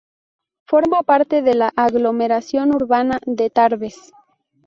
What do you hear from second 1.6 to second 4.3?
aglomeración urbana de Tarbes.